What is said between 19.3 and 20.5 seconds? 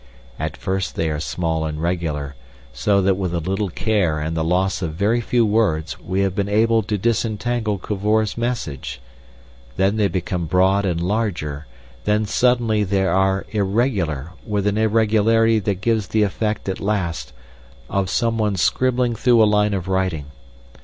a line of writing.